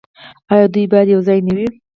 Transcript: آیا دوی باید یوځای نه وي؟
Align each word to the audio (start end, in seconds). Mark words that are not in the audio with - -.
آیا 0.53 0.65
دوی 0.73 0.85
باید 0.91 1.07
یوځای 1.15 1.39
نه 1.47 1.51
وي؟ 1.57 1.67